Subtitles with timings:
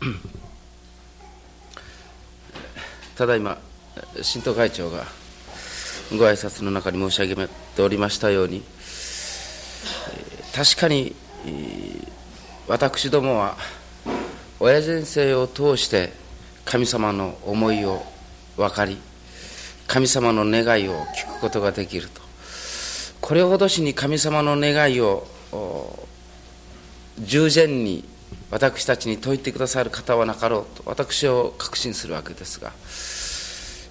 [3.16, 3.58] ただいま
[4.22, 5.04] 新党会長が
[6.12, 8.62] ご挨拶の中に申し上げておりましたように
[10.54, 11.14] 確かに
[12.66, 13.56] 私どもは
[14.60, 16.12] 親先生を通して
[16.64, 18.02] 神様の思いを
[18.56, 18.98] 分かり
[19.86, 22.28] 神様の願いを聞くことができると。
[23.20, 25.26] これほどしに神様の願いを
[27.18, 28.04] 従前に
[28.50, 32.72] 私たちに説いてくださる方はなかろうと私を確信するわけですが、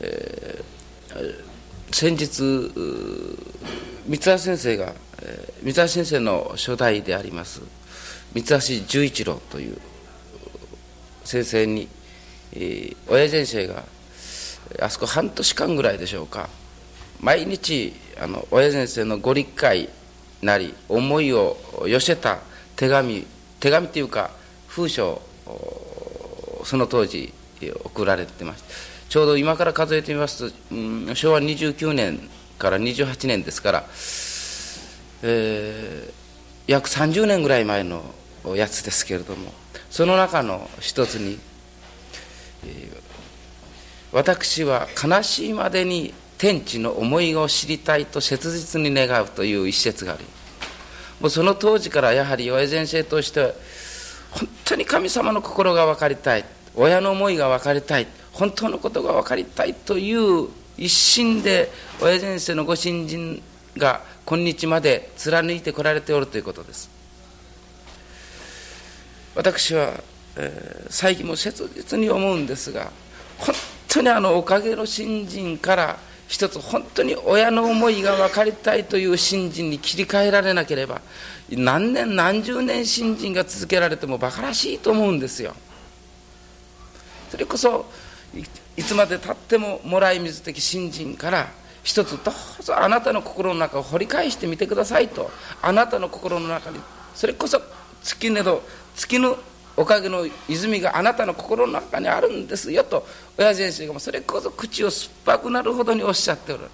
[0.00, 2.72] えー、先日
[4.06, 4.94] 三橋先生が
[5.62, 7.62] 三橋先生の初代であります
[8.32, 9.78] 三橋十一郎という
[11.24, 11.88] 先生に、
[12.52, 13.84] えー、親先生が
[14.80, 16.48] あそこ半年間ぐらいでしょうか
[17.20, 19.88] 毎日あの親先生のご理解
[20.42, 22.38] なり思いを寄せた
[22.76, 23.26] 手紙
[23.60, 24.30] 手紙というか
[24.74, 25.22] 封書
[26.64, 27.32] その当時
[27.84, 28.68] 送られてました。
[29.08, 32.18] ちょうど今から数えてみますと、うん、昭和29年
[32.58, 33.84] から28年ですから、
[35.22, 36.12] えー、
[36.66, 38.02] 約30年ぐらい前の
[38.56, 39.52] やつですけれども
[39.88, 41.38] その中の一つに、
[42.64, 42.96] えー、
[44.10, 50.24] 私は悲しいまでに天地の思いを知りたいと切実に願うという一節があり
[51.20, 53.52] もうその当時からやはり岩井先生としては
[54.34, 56.44] 本当に神様の心が分かりたい。
[56.74, 58.06] 親の思いが分かりたい。
[58.32, 63.40] 本当のことが分かりたいという一心で親先生のご信心
[63.76, 66.90] が今日まで貫いてこられておるということです。
[69.36, 69.92] 私は、
[70.36, 72.90] えー、最近も切実に思うんですが
[73.38, 73.54] 本
[73.88, 75.98] 当にあのおかげの信心から
[76.34, 81.00] 一つ本当に親の思いが分かりたいという信心に切り替えられなければ
[81.48, 85.54] 何年何十年信心が続けられても馬鹿らしいと思うんですよ。
[87.30, 87.86] それこそ
[88.76, 91.52] いつまでたってももらい水的信心から
[91.84, 95.30] 一つどうぞあなたの心の中を掘り返してみてくださいと
[95.62, 96.80] あなたの心の中に
[97.14, 97.62] それこそ
[98.02, 98.64] 月など
[98.96, 99.38] 月の
[99.76, 106.64] おかげの泉があなたの心の中にあるんですよと親先生がそれこそ口を酸っぱくなるほどにおっしゃっておる。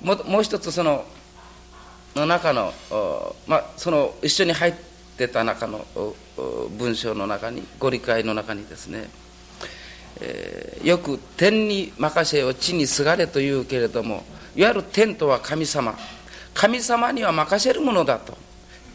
[0.00, 1.04] ももう一つその
[2.14, 2.72] の中の,、
[3.46, 4.74] まあ、その一緒に入っ
[5.16, 5.84] てた中の
[6.78, 9.08] 文章の中にご理解の中にですね、
[10.20, 14.24] えー、よく「天に任せよ地にすがれ」というけれども
[14.54, 15.96] いわゆる天とは神様。
[16.54, 18.36] 神様には任せるものだと。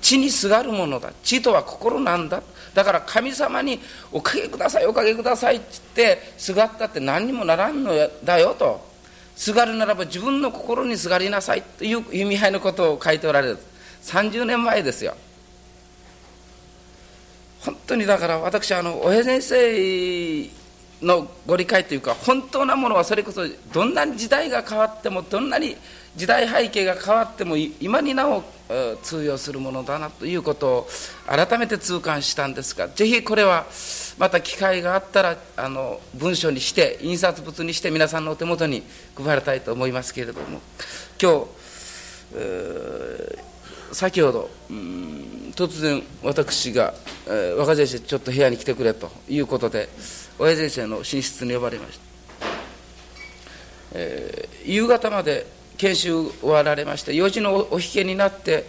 [0.03, 1.13] 地にすがるものだ。
[1.23, 2.43] 地とは心なんだ。
[2.75, 3.79] だから神様に
[4.11, 5.65] 「おかげくださいおかげください」って
[5.95, 7.93] 言ってすがったって何にもならんの
[8.23, 8.91] だよと。
[9.35, 13.57] すがるならば自分の心にすがりなさいという意味合いのことを書いておられる。
[14.03, 15.15] 30年前ですよ。
[17.61, 20.49] 本当にだから私あの親先生
[21.03, 23.41] のご理解というか本当なものはそれこそ
[23.73, 25.75] どんなに時代が変わってもどんなに
[26.15, 28.43] 時代背景が変わっても今になお
[29.01, 30.87] 通用するものだなということを
[31.27, 33.65] 改めて痛感したんですがぜひこれは
[34.17, 38.83] また機会があったらあの文書にして印刷物にして皆さんのお手元に
[39.15, 40.61] 配りたいと思いますけれども
[41.21, 41.47] 今日、
[43.93, 44.49] 先ほど
[45.55, 46.93] 突然私が、
[47.27, 49.89] えー、若先生ちょっと部屋に来てくれということで
[50.39, 52.03] 親先生の寝室に呼ばれました、
[53.93, 55.45] えー、夕方まで
[55.77, 58.65] 研修終わられまして4時のお引けになって、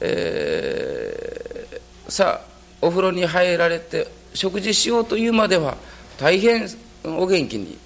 [0.00, 5.76] えー、さあお風呂に入られて食事しようというまでは
[6.18, 6.68] 大変
[7.04, 7.78] お元気に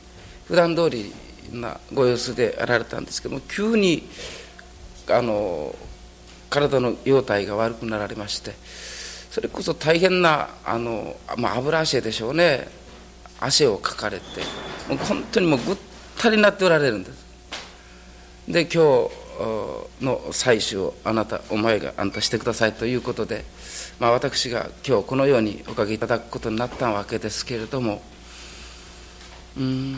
[0.46, 1.12] 普段通り
[1.52, 4.08] なご様子であられたんですけども急に
[5.08, 5.74] あの
[6.50, 8.52] 体の容態が悪くなられまして
[9.30, 12.66] それこそ大変なあの、まあ、油汗でしょうね。
[13.42, 14.24] 汗をかかれて
[14.88, 15.76] もう本当にもうぐっ
[16.18, 17.24] たりになっておられるんです。
[18.48, 22.74] で今日の採取をあなたお前があんたしてください。
[22.74, 23.44] ということで
[24.00, 28.02] まあ、私が今日このようにおかげいただくことになったわけですけれども。
[29.58, 29.96] うん。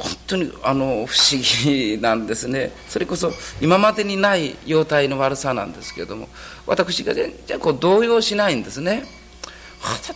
[0.00, 2.72] 本当にあの不思議なんですね。
[2.88, 6.28] それこそ今までにない容態の悪さなんですけれども
[6.66, 9.04] 私が全然こう動揺しないんですね。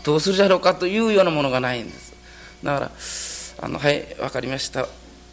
[0.05, 2.15] どうするじゃろうかというようなものがないんです。
[2.63, 2.91] だから
[3.67, 4.87] あのはい分かりました。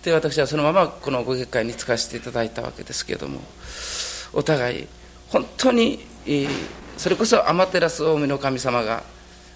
[0.03, 3.39] で私はそのままこのご結界に就かせていただいたわけですけれども
[4.33, 4.87] お互い
[5.31, 5.99] 本当に、
[6.97, 9.03] それこそ天照大海の神様が、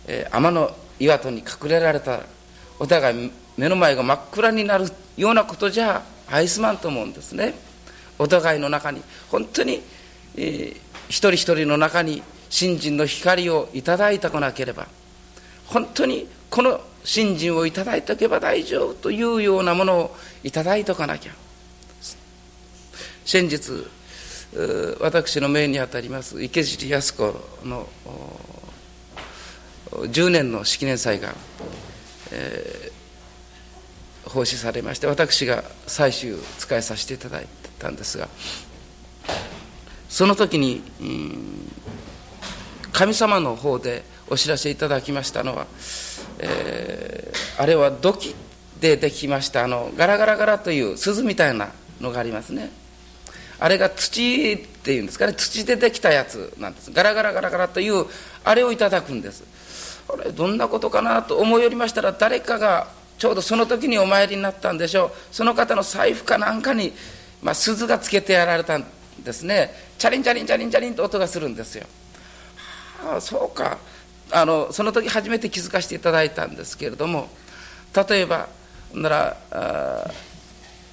[0.07, 2.21] え天の岩戸に隠れられた
[2.79, 4.85] お互い目の前が真っ暗になる
[5.17, 7.53] ようなことじゃ愛すまんと思うんですね。
[8.17, 9.01] お互いの中に。
[9.29, 9.81] 本当に、
[10.35, 14.87] えー、一人一人の中に信心の光をいただいたこなければ
[15.67, 21.31] 本当にこの信心をいただいておけば大丈夫というようなものをいただいておかなきゃ。
[23.25, 23.59] 先日
[25.01, 27.89] 私の命にあたります池尻靖子の
[29.91, 31.33] 10年の式年祭が、
[32.31, 32.91] えー、
[34.35, 37.47] 奉仕されまして私が最終使いさせていただい
[37.79, 38.27] たんですが
[40.09, 40.81] その時に、
[42.93, 45.67] 神様の方でお知らせいただきましたのは、
[46.39, 48.33] えー、あれは土器
[48.79, 52.71] でできましたあのガラガラガラという鈴みたいなのがありますね。
[53.59, 55.33] あれが土っていうんですかね。
[55.33, 56.91] 土でできたやつなんです。
[56.91, 58.05] ガラガラガラガラという
[58.43, 59.43] あれをいただくんです。
[60.07, 62.87] あれどんなことかなと思いよりましたら誰かが
[63.17, 65.11] ちょうどその時にお参りになったんでしょう。
[65.31, 66.93] その方の財布かなんかに、
[67.41, 68.85] まあ、鈴がつけてやられたん
[69.23, 69.71] ですね。
[69.97, 71.85] チャリンチャリンチャリンチャリンと音がするんですよ。
[73.05, 73.77] ああそうか。
[74.31, 77.29] あのその時初めて気づかせていただいたんですけれども
[78.09, 78.49] 例えば
[78.93, 80.11] なら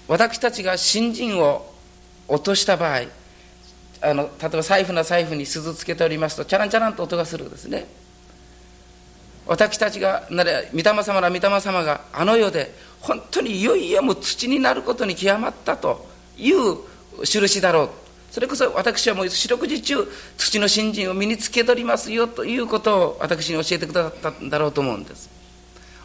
[0.08, 1.72] 私たちが新人を
[2.28, 3.02] 落とした場合
[4.02, 7.86] あの例えば財布の財布に鈴つけておりますとチャランチャランと音がするんですね。
[9.46, 16.06] 私たちがなら御霊様ら御霊様があの世で本当にいよいよもう土になることに極まったと
[16.38, 16.76] いう
[17.24, 17.90] 印だろう。
[18.30, 20.08] それこそ私はもう四六時中
[20.38, 25.28] 土の新人を身につけ取りますよということを私に教えてくださったんだろうと思うんです。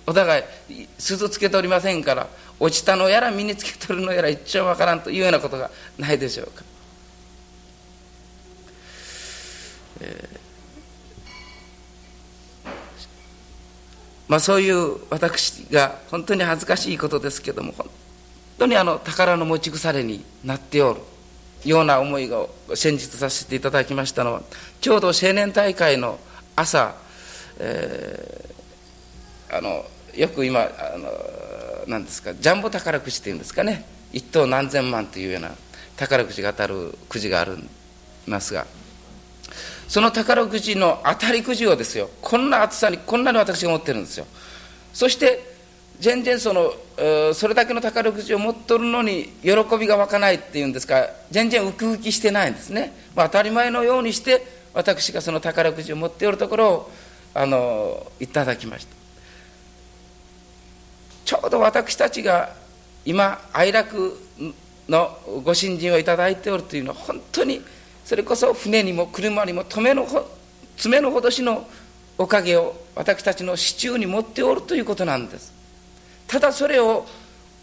[0.05, 2.27] お互い鈴つけておりませんから
[2.59, 6.63] 落ちたのやら身につけ取るのやら一丁わからんというようなことがないでしょうか、
[10.01, 10.46] えー
[14.27, 17.87] まあ、そういう私が本当に恥ずかしいことですけども本
[18.59, 20.99] 当にあの宝の持ち腐れになっておる
[21.63, 24.41] ような思いを先日させていただきましたのは
[24.81, 26.19] ちょうど青年大会の
[26.55, 26.95] 朝、
[27.59, 29.85] えー、あの
[30.15, 31.09] よく今あの
[31.87, 33.85] 何ですかジャンボ宝くじっていうんですかね。
[34.11, 35.51] 一等何千万というような
[35.95, 37.51] 宝くじが当たるくじがあり
[38.25, 38.65] ますが
[39.87, 44.25] その宝くじの当たりくじをですよこんな厚さにこんなに私が持ってるんですよ。
[44.93, 45.55] そして
[45.99, 46.73] 全然その
[47.33, 56.91] それだけの宝くじを持っとるのに喜びが湧かないっていうんですか全然ウキウキしてないんですね、まあ、当たり前のようにして私がその宝くじを持っておるところを
[57.33, 58.95] あのいただきました。
[61.25, 62.55] ちょうど私たちが
[63.05, 64.17] 今哀楽
[64.87, 67.61] のご信心をいただいておるというのは本当に
[68.07, 70.25] それこそ船にも車にも爪のほ
[70.77, 71.67] 爪のほどしの
[72.17, 75.53] おかげを私たちの支柱に持っておるということなんです。
[76.25, 77.05] ただそれを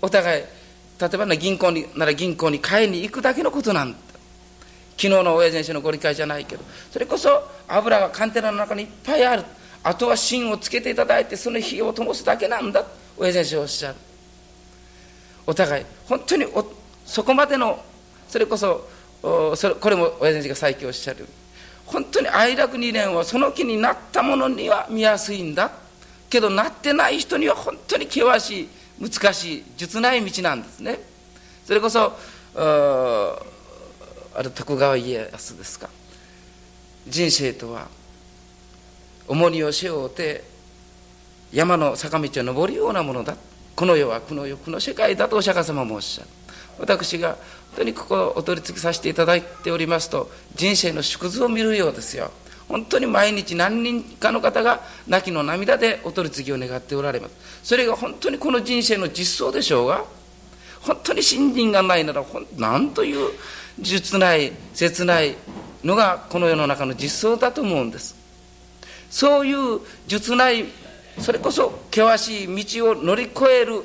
[0.02, 0.44] お互い
[1.00, 3.98] 例えばね銀行になら銀行に買いに行くだけのことなんだ。
[4.98, 6.62] 昨日の親先生のご理解じゃないけど。
[6.92, 7.30] それこそ
[7.66, 9.44] 油がカンテナの中にいっぱいある。
[9.82, 12.84] あとは芯をつけていただいてその火を灯すだけなんだ。
[13.16, 13.94] 親先生おっしゃる。
[15.46, 16.44] お互い本当に
[17.06, 17.82] そこまでの
[18.28, 18.92] それこそ
[19.56, 21.26] それこれも親先生が最近おっしゃる。
[21.86, 25.70] 本当に愛楽二年はその気になったものには見やすいんだ。
[26.28, 28.68] けどなってない人には本当に険しい
[29.00, 30.98] 難しい術ない道なんですね。
[31.64, 32.18] それこそ
[32.56, 35.88] あれ徳川家康ですか。
[37.06, 37.88] 人生とは
[39.28, 40.44] 重荷を背負うて
[41.52, 43.36] 山の坂道を登るようなものだ。
[43.74, 46.28] この世はこの世この世界だとお釈迦様もおっしゃる。
[46.78, 47.38] 私が本
[47.76, 52.30] 当にここをお取り次ぎさせていただいておりますと人生の縮図を見るようですよ。
[52.68, 57.34] 本当に毎日何人かの方が泣きの涙でお取り次ぎを願っておられます。
[57.62, 60.04] それが本当にこの人生の実相でしょうが
[60.80, 62.24] 本当に信心がないなら
[62.56, 63.30] 何という
[63.80, 65.36] 術ない切ない
[65.82, 68.16] のがこの世の中の実相だと思うんです。
[69.10, 70.64] そういう術ない
[71.20, 73.84] それこそ険しい道を乗り越える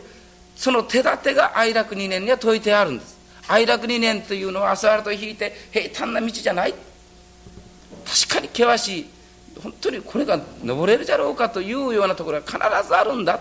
[0.60, 3.18] その手立てが哀楽二年には説いてあるんです。
[3.48, 6.74] 哀楽二年というのはアスファルト引いて平坦な道じゃない。
[8.28, 9.10] 確かに険しい。
[9.63, 13.39] 本当にこれが登れるじゃろうかというようなところが必ずあるんだ。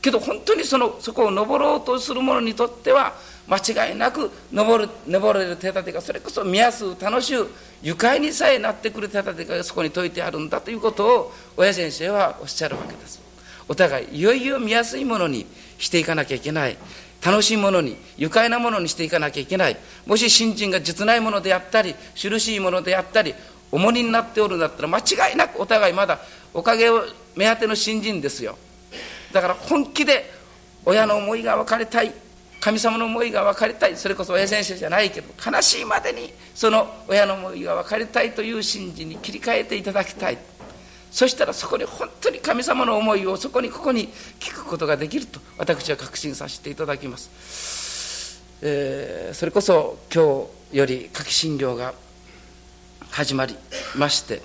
[0.00, 3.14] けど本当にそのそこを登ろうとする者にとっては
[3.48, 7.48] 間違いなく登る登れる手立てがそれこそ見やすう楽しゅう
[7.82, 13.20] 愉快にさえなってくる手立てがそこに説いてあるんだということを親先生はおっしゃるわけです。
[13.70, 15.46] お互いいよいよ見やすいものに
[15.78, 16.76] していかなきゃいけない。
[17.24, 19.76] 楽しいものに愉快なものにしていかなきゃいけない。
[20.06, 23.34] もし新人が実ないものであったり印しいものであったり
[23.72, 26.20] 重荷になっておるんだったら間違いなくお互いまだ
[26.54, 27.02] おかげを
[27.36, 28.56] 目当ての新人ですよ。
[29.32, 30.30] だから本気で
[30.84, 32.12] 親の思いが分かりたい
[32.60, 40.38] 神様の思いが分かりたいそれこそ親先生じゃないけど悲しいまでにその親の思いが分かりたいという信心に切り替えていただきたい。
[41.10, 51.94] そしたらそこに本当に神様の思いをそこにここに聞くことができると私は確信させていただきます、えー、それこそ今日より夏季診療が
[53.10, 53.56] 始まり
[53.96, 54.42] まして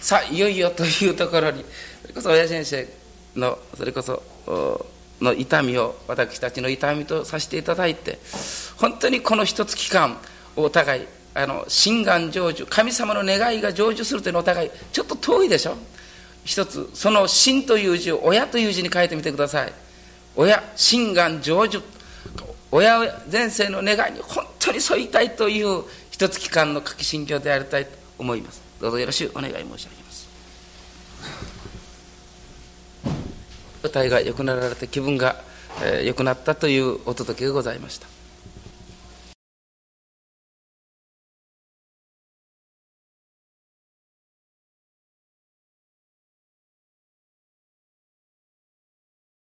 [0.00, 1.64] さあいよいよというところに
[2.02, 2.86] それこそ親先生
[3.34, 4.22] のそれこそ
[5.20, 8.18] の痛みを私たちの痛みとさせていただいて
[8.76, 10.18] 本当にこの一つ期間
[10.56, 11.06] お互い
[11.36, 15.76] あの心願成就神様の願いが成就するというのお互いちょっと遠いでしょ？
[16.44, 19.72] 一つその「心」という字を「親」という字に書いてみてください。
[20.34, 21.82] 親心願成就。
[22.72, 22.98] 親
[23.30, 28.60] 前世の願いに本当に沿いたいという一つ期間の書き心境でありたいと思います。
[28.80, 30.28] どうぞよろしくお願い申し上げます。
[33.82, 35.40] 歌いが良くなられて気分が
[36.04, 38.15] 良くなったというお届けがございました。